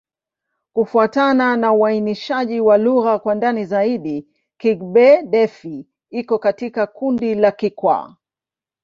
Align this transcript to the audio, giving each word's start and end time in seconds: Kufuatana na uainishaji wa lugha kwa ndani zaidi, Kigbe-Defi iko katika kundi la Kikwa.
Kufuatana 0.73 1.57
na 1.57 1.73
uainishaji 1.73 2.59
wa 2.59 2.77
lugha 2.77 3.19
kwa 3.19 3.35
ndani 3.35 3.65
zaidi, 3.65 4.27
Kigbe-Defi 4.57 5.85
iko 6.09 6.39
katika 6.39 6.87
kundi 6.87 7.35
la 7.35 7.51
Kikwa. 7.51 8.15